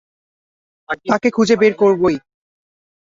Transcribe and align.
তাকে 1.05 1.29
খুঁজে 1.31 1.55
বের 1.55 1.73
করবই। 1.73 2.15